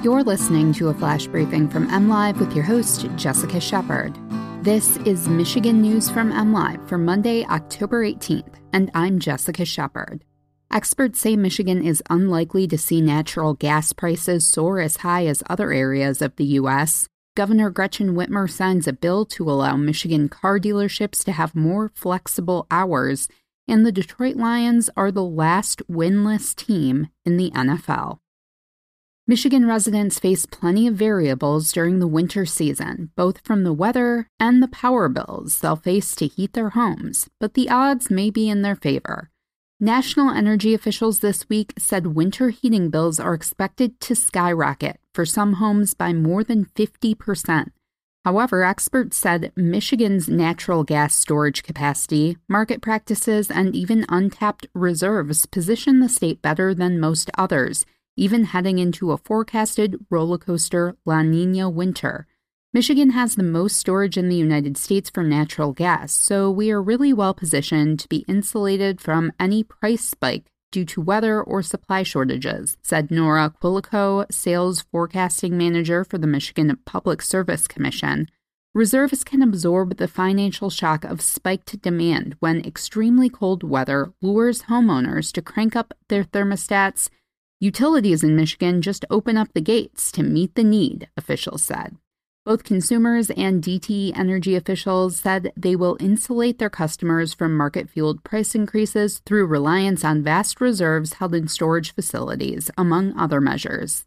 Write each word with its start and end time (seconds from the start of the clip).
You're 0.00 0.22
listening 0.22 0.72
to 0.74 0.90
a 0.90 0.94
flash 0.94 1.26
briefing 1.26 1.68
from 1.68 1.88
MLive 1.88 2.38
with 2.38 2.54
your 2.54 2.64
host, 2.64 3.08
Jessica 3.16 3.58
Shepard. 3.58 4.16
This 4.62 4.96
is 4.98 5.28
Michigan 5.28 5.82
News 5.82 6.08
from 6.08 6.30
MLive 6.30 6.88
for 6.88 6.98
Monday, 6.98 7.44
October 7.46 8.04
18th, 8.04 8.60
and 8.72 8.92
I'm 8.94 9.18
Jessica 9.18 9.64
Shepard. 9.64 10.24
Experts 10.72 11.20
say 11.20 11.34
Michigan 11.34 11.84
is 11.84 12.00
unlikely 12.10 12.68
to 12.68 12.78
see 12.78 13.00
natural 13.00 13.54
gas 13.54 13.92
prices 13.92 14.46
soar 14.46 14.78
as 14.78 14.98
high 14.98 15.26
as 15.26 15.42
other 15.50 15.72
areas 15.72 16.22
of 16.22 16.36
the 16.36 16.44
U.S. 16.44 17.08
Governor 17.34 17.68
Gretchen 17.68 18.14
Whitmer 18.14 18.48
signs 18.48 18.86
a 18.86 18.92
bill 18.92 19.26
to 19.26 19.50
allow 19.50 19.76
Michigan 19.76 20.28
car 20.28 20.60
dealerships 20.60 21.24
to 21.24 21.32
have 21.32 21.56
more 21.56 21.90
flexible 21.92 22.68
hours, 22.70 23.28
and 23.66 23.84
the 23.84 23.90
Detroit 23.90 24.36
Lions 24.36 24.88
are 24.96 25.10
the 25.10 25.24
last 25.24 25.82
winless 25.90 26.54
team 26.54 27.08
in 27.24 27.36
the 27.36 27.50
NFL. 27.50 28.20
Michigan 29.30 29.66
residents 29.66 30.18
face 30.18 30.46
plenty 30.46 30.86
of 30.86 30.94
variables 30.94 31.70
during 31.70 31.98
the 31.98 32.06
winter 32.06 32.46
season, 32.46 33.10
both 33.14 33.44
from 33.44 33.62
the 33.62 33.74
weather 33.74 34.26
and 34.40 34.62
the 34.62 34.68
power 34.68 35.06
bills 35.06 35.60
they'll 35.60 35.76
face 35.76 36.14
to 36.14 36.26
heat 36.26 36.54
their 36.54 36.70
homes, 36.70 37.28
but 37.38 37.52
the 37.52 37.68
odds 37.68 38.10
may 38.10 38.30
be 38.30 38.48
in 38.48 38.62
their 38.62 38.74
favor. 38.74 39.28
National 39.78 40.30
energy 40.30 40.72
officials 40.72 41.20
this 41.20 41.46
week 41.50 41.74
said 41.76 42.16
winter 42.16 42.48
heating 42.48 42.88
bills 42.88 43.20
are 43.20 43.34
expected 43.34 44.00
to 44.00 44.14
skyrocket 44.14 44.98
for 45.12 45.26
some 45.26 45.54
homes 45.54 45.92
by 45.92 46.14
more 46.14 46.42
than 46.42 46.64
50%. 46.64 47.66
However, 48.24 48.64
experts 48.64 49.18
said 49.18 49.52
Michigan's 49.54 50.30
natural 50.30 50.84
gas 50.84 51.14
storage 51.14 51.62
capacity, 51.62 52.38
market 52.48 52.80
practices, 52.80 53.50
and 53.50 53.76
even 53.76 54.06
untapped 54.08 54.68
reserves 54.72 55.44
position 55.44 56.00
the 56.00 56.08
state 56.08 56.40
better 56.40 56.72
than 56.72 56.98
most 56.98 57.30
others 57.36 57.84
even 58.18 58.44
heading 58.44 58.78
into 58.78 59.12
a 59.12 59.18
forecasted 59.18 59.96
roller 60.10 60.38
coaster 60.38 60.96
La 61.06 61.22
Nina 61.22 61.70
winter. 61.70 62.26
Michigan 62.74 63.10
has 63.10 63.36
the 63.36 63.42
most 63.42 63.76
storage 63.76 64.18
in 64.18 64.28
the 64.28 64.36
United 64.36 64.76
States 64.76 65.08
for 65.08 65.22
natural 65.22 65.72
gas, 65.72 66.12
so 66.12 66.50
we 66.50 66.70
are 66.70 66.82
really 66.82 67.12
well 67.12 67.32
positioned 67.32 67.98
to 68.00 68.08
be 68.08 68.24
insulated 68.28 69.00
from 69.00 69.32
any 69.40 69.62
price 69.62 70.04
spike 70.04 70.50
due 70.70 70.84
to 70.84 71.00
weather 71.00 71.42
or 71.42 71.62
supply 71.62 72.02
shortages, 72.02 72.76
said 72.82 73.10
Nora 73.10 73.54
Quilico, 73.62 74.30
sales 74.30 74.82
forecasting 74.82 75.56
manager 75.56 76.04
for 76.04 76.18
the 76.18 76.26
Michigan 76.26 76.76
Public 76.84 77.22
Service 77.22 77.66
Commission. 77.66 78.28
Reserves 78.74 79.24
can 79.24 79.42
absorb 79.42 79.96
the 79.96 80.06
financial 80.06 80.68
shock 80.68 81.04
of 81.04 81.22
spiked 81.22 81.80
demand 81.80 82.36
when 82.40 82.64
extremely 82.64 83.30
cold 83.30 83.62
weather 83.62 84.12
lures 84.20 84.62
homeowners 84.64 85.32
to 85.32 85.40
crank 85.40 85.74
up 85.74 85.94
their 86.08 86.24
thermostats 86.24 87.08
Utilities 87.60 88.22
in 88.22 88.36
Michigan 88.36 88.80
just 88.80 89.04
open 89.10 89.36
up 89.36 89.48
the 89.52 89.60
gates 89.60 90.12
to 90.12 90.22
meet 90.22 90.54
the 90.54 90.62
need, 90.62 91.08
officials 91.16 91.64
said. 91.64 91.96
Both 92.44 92.62
consumers 92.62 93.30
and 93.30 93.60
DTE 93.60 94.16
Energy 94.16 94.54
officials 94.54 95.16
said 95.16 95.52
they 95.56 95.74
will 95.74 95.96
insulate 95.98 96.60
their 96.60 96.70
customers 96.70 97.34
from 97.34 97.56
market 97.56 97.90
fueled 97.90 98.22
price 98.22 98.54
increases 98.54 99.20
through 99.26 99.46
reliance 99.46 100.04
on 100.04 100.22
vast 100.22 100.60
reserves 100.60 101.14
held 101.14 101.34
in 101.34 101.48
storage 101.48 101.92
facilities, 101.92 102.70
among 102.78 103.18
other 103.18 103.40
measures. 103.40 104.04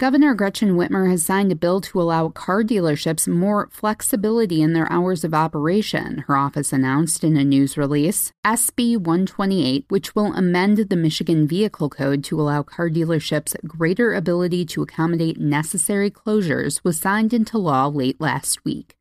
Governor 0.00 0.34
Gretchen 0.34 0.70
Whitmer 0.76 1.08
has 1.08 1.24
signed 1.24 1.52
a 1.52 1.54
bill 1.54 1.80
to 1.82 2.00
allow 2.00 2.28
car 2.28 2.64
dealerships 2.64 3.28
more 3.28 3.68
flexibility 3.70 4.60
in 4.60 4.72
their 4.72 4.90
hours 4.90 5.22
of 5.22 5.32
operation, 5.32 6.24
her 6.26 6.36
office 6.36 6.72
announced 6.72 7.22
in 7.22 7.36
a 7.36 7.44
news 7.44 7.78
release. 7.78 8.32
SB 8.44 8.96
128, 8.96 9.84
which 9.90 10.12
will 10.16 10.34
amend 10.34 10.78
the 10.78 10.96
Michigan 10.96 11.46
Vehicle 11.46 11.88
Code 11.88 12.24
to 12.24 12.40
allow 12.40 12.64
car 12.64 12.90
dealerships 12.90 13.54
greater 13.68 14.12
ability 14.12 14.64
to 14.64 14.82
accommodate 14.82 15.38
necessary 15.38 16.10
closures, 16.10 16.82
was 16.82 16.98
signed 16.98 17.32
into 17.32 17.56
law 17.56 17.86
late 17.86 18.20
last 18.20 18.64
week. 18.64 18.96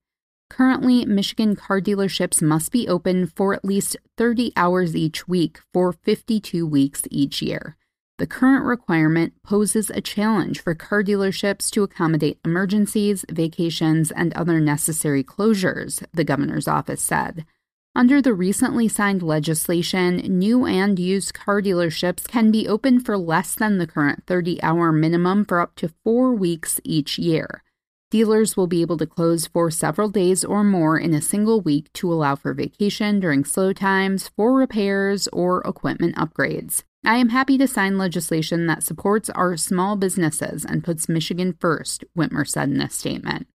Currently, 0.52 1.06
Michigan 1.08 1.56
car 1.56 1.82
dealerships 1.82 2.40
must 2.40 2.72
be 2.72 2.88
open 2.88 3.26
for 3.26 3.56
at 3.56 3.66
least 3.66 3.98
30 4.18 4.54
hours 4.56 4.96
each 4.96 5.28
week 5.28 5.58
for 5.74 5.92
52 5.92 6.68
weeks 6.68 7.02
each 7.10 7.42
year. 7.42 7.78
The 8.24 8.28
current 8.28 8.64
requirement 8.64 9.34
poses 9.44 9.90
a 9.90 10.00
challenge 10.00 10.62
for 10.62 10.74
car 10.74 11.04
dealerships 11.04 11.70
to 11.72 11.84
accommodate 11.84 12.40
emergencies, 12.46 13.26
vacations, 13.30 14.12
and 14.12 14.34
other 14.34 14.62
necessary 14.62 15.26
closures, 15.26 16.02
the 16.14 16.24
governor's 16.24 16.66
office 16.66 17.02
said. 17.02 17.46
Under 17.94 18.22
the 18.22 18.34
recently 18.34 18.88
signed 18.88 19.24
legislation, 19.24 20.20
new 20.20 20.66
and 20.66 20.98
used 20.98 21.34
car 21.34 21.62
dealerships 21.62 22.26
can 22.26 22.50
be 22.50 22.66
open 22.66 23.02
for 23.02 23.18
less 23.18 23.56
than 23.56 23.78
the 23.78 23.88
current 23.88 24.24
30 24.26 24.64
hour 24.64 24.94
minimum 24.94 25.44
for 25.44 25.60
up 25.60 25.76
to 25.76 25.92
four 26.06 26.34
weeks 26.34 26.80
each 26.86 27.20
year. 27.20 27.62
Dealers 28.10 28.56
will 28.56 28.68
be 28.68 28.80
able 28.80 28.96
to 29.00 29.06
close 29.06 29.48
for 29.48 29.70
several 29.70 30.08
days 30.08 30.46
or 30.46 30.64
more 30.64 30.98
in 30.98 31.14
a 31.14 31.22
single 31.22 31.60
week 31.60 31.92
to 31.92 32.14
allow 32.14 32.38
for 32.38 32.54
vacation 32.54 33.20
during 33.20 33.44
slow 33.44 33.74
times, 33.74 34.30
for 34.30 34.54
repairs, 34.54 35.28
or 35.34 35.60
equipment 35.68 36.16
upgrades. 36.16 36.84
I 37.06 37.18
am 37.18 37.30
happy 37.30 37.58
to 37.58 37.68
sign 37.68 37.98
legislation 37.98 38.66
that 38.68 38.82
supports 38.82 39.30
our 39.32 39.58
small 39.58 39.98
businesses 39.98 40.64
and 40.64 40.86
puts 40.86 41.10
Michigan 41.10 41.54
first, 41.60 42.06
Whitmer 42.18 42.48
said 42.48 42.70
in 42.70 42.80
a 42.80 42.90
statement. 42.90 43.48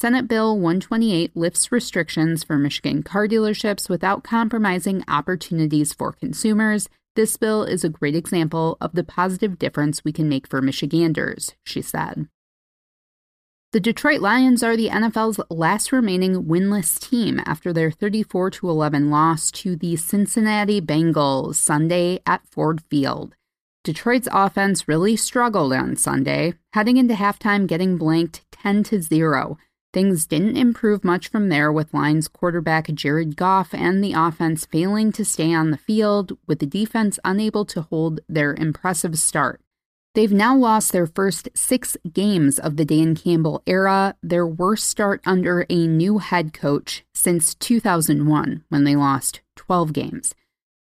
Senate 0.00 0.26
Bill 0.26 0.54
128 0.54 1.36
lifts 1.36 1.70
restrictions 1.70 2.42
for 2.42 2.58
Michigan 2.58 3.04
car 3.04 3.28
dealerships 3.28 3.88
without 3.88 4.24
compromising 4.24 5.04
opportunities 5.06 5.92
for 5.92 6.12
consumers. 6.12 6.88
This 7.14 7.36
bill 7.36 7.62
is 7.62 7.84
a 7.84 7.88
great 7.88 8.16
example 8.16 8.76
of 8.80 8.94
the 8.94 9.04
positive 9.04 9.60
difference 9.60 10.04
we 10.04 10.12
can 10.12 10.28
make 10.28 10.48
for 10.48 10.60
Michiganders, 10.60 11.54
she 11.64 11.82
said. 11.82 12.28
The 13.70 13.80
Detroit 13.80 14.22
Lions 14.22 14.62
are 14.62 14.78
the 14.78 14.88
NFL's 14.88 15.38
last 15.50 15.92
remaining 15.92 16.44
winless 16.44 16.98
team 16.98 17.38
after 17.44 17.70
their 17.70 17.90
34 17.90 18.50
11 18.62 19.10
loss 19.10 19.50
to 19.50 19.76
the 19.76 19.94
Cincinnati 19.96 20.80
Bengals 20.80 21.56
Sunday 21.56 22.20
at 22.24 22.46
Ford 22.46 22.80
Field. 22.88 23.34
Detroit's 23.84 24.26
offense 24.32 24.88
really 24.88 25.16
struggled 25.16 25.74
on 25.74 25.96
Sunday, 25.96 26.54
heading 26.72 26.96
into 26.96 27.12
halftime 27.12 27.66
getting 27.66 27.98
blanked 27.98 28.40
10 28.52 28.84
0. 28.84 29.58
Things 29.92 30.26
didn't 30.26 30.56
improve 30.56 31.04
much 31.04 31.28
from 31.28 31.50
there 31.50 31.70
with 31.70 31.92
Lions 31.92 32.26
quarterback 32.26 32.86
Jared 32.94 33.36
Goff 33.36 33.74
and 33.74 34.02
the 34.02 34.14
offense 34.14 34.64
failing 34.64 35.12
to 35.12 35.26
stay 35.26 35.52
on 35.52 35.72
the 35.72 35.76
field, 35.76 36.38
with 36.46 36.60
the 36.60 36.66
defense 36.66 37.18
unable 37.22 37.66
to 37.66 37.82
hold 37.82 38.20
their 38.30 38.54
impressive 38.54 39.18
start. 39.18 39.60
They've 40.18 40.32
now 40.32 40.56
lost 40.56 40.90
their 40.90 41.06
first 41.06 41.48
six 41.54 41.96
games 42.12 42.58
of 42.58 42.76
the 42.76 42.84
Dan 42.84 43.14
Campbell 43.14 43.62
era, 43.68 44.16
their 44.20 44.44
worst 44.44 44.88
start 44.88 45.20
under 45.24 45.64
a 45.70 45.86
new 45.86 46.18
head 46.18 46.52
coach 46.52 47.04
since 47.14 47.54
2001, 47.54 48.64
when 48.68 48.82
they 48.82 48.96
lost 48.96 49.42
12 49.54 49.92
games. 49.92 50.34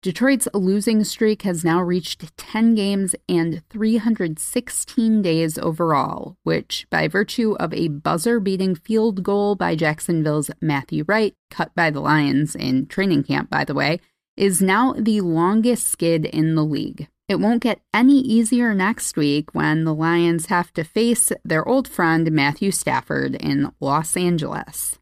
Detroit's 0.01 0.47
losing 0.53 1.03
streak 1.03 1.41
has 1.41 1.65
now 1.65 1.81
reached 1.81 2.37
10 2.37 2.75
games 2.75 3.13
and 3.27 3.61
316 3.69 5.21
days 5.21 5.57
overall, 5.57 6.37
which, 6.43 6.87
by 6.89 7.09
virtue 7.09 7.57
of 7.59 7.73
a 7.73 7.89
buzzer 7.89 8.39
beating 8.39 8.73
field 8.73 9.21
goal 9.21 9.55
by 9.55 9.75
Jacksonville's 9.75 10.49
Matthew 10.61 11.03
Wright, 11.09 11.35
cut 11.51 11.75
by 11.75 11.89
the 11.89 11.99
Lions 11.99 12.55
in 12.55 12.85
training 12.85 13.23
camp, 13.23 13.49
by 13.49 13.65
the 13.65 13.73
way, 13.73 13.99
is 14.37 14.61
now 14.61 14.93
the 14.97 15.19
longest 15.19 15.87
skid 15.87 16.23
in 16.23 16.55
the 16.55 16.63
league. 16.63 17.09
It 17.27 17.39
won't 17.39 17.63
get 17.63 17.81
any 17.93 18.19
easier 18.19 18.75
next 18.75 19.17
week 19.17 19.55
when 19.55 19.83
the 19.83 19.95
Lions 19.95 20.45
have 20.47 20.71
to 20.73 20.83
face 20.83 21.31
their 21.43 21.67
old 21.67 21.87
friend 21.87 22.31
Matthew 22.31 22.69
Stafford 22.69 23.35
in 23.35 23.71
Los 23.79 24.15
Angeles. 24.15 24.99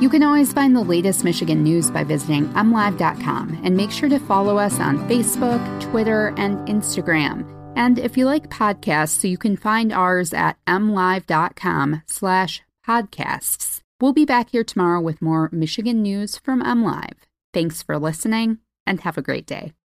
You 0.00 0.10
can 0.10 0.22
always 0.22 0.52
find 0.52 0.74
the 0.74 0.82
latest 0.82 1.24
Michigan 1.24 1.62
news 1.62 1.90
by 1.90 2.04
visiting 2.04 2.48
mlive.com 2.48 3.60
and 3.64 3.76
make 3.76 3.90
sure 3.90 4.08
to 4.08 4.18
follow 4.18 4.58
us 4.58 4.78
on 4.80 4.98
Facebook, 5.08 5.80
Twitter, 5.80 6.34
and 6.36 6.58
Instagram. 6.68 7.50
And 7.76 7.98
if 7.98 8.16
you 8.16 8.26
like 8.26 8.50
podcasts, 8.50 9.20
so 9.20 9.28
you 9.28 9.38
can 9.38 9.56
find 9.56 9.92
ours 9.92 10.34
at 10.34 10.58
mlive.com 10.66 12.02
slash 12.06 12.62
podcasts. 12.86 13.80
We'll 14.00 14.12
be 14.12 14.24
back 14.24 14.50
here 14.50 14.64
tomorrow 14.64 15.00
with 15.00 15.22
more 15.22 15.48
Michigan 15.52 16.02
news 16.02 16.36
from 16.36 16.62
MLive. 16.62 17.16
Thanks 17.54 17.82
for 17.82 17.98
listening 17.98 18.58
and 18.86 19.00
have 19.00 19.16
a 19.16 19.22
great 19.22 19.46
day. 19.46 19.75